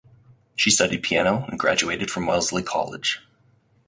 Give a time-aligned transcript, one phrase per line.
[0.55, 3.21] She studied piano and graduated from Wellesley College.